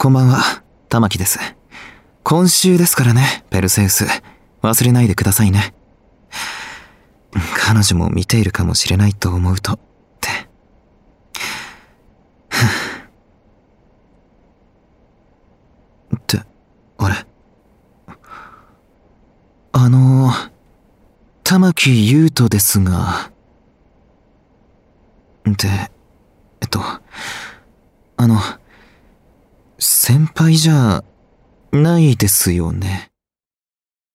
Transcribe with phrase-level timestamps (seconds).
[0.00, 1.40] こんばんは、玉木です。
[2.22, 4.06] 今週ですからね、ペルセウス。
[4.62, 5.74] 忘れないでくださいね。
[7.56, 9.78] 彼女も見ているかもしれないと思うと、っ
[10.20, 10.28] て。
[16.16, 16.44] って、
[16.98, 17.26] あれ？
[19.72, 20.30] あの、
[21.42, 23.32] 玉木優斗ですが。
[25.44, 25.90] で、
[26.60, 26.80] えっと、
[28.16, 28.38] あの、
[30.08, 31.04] 先輩じゃ
[31.70, 33.10] ないですよね。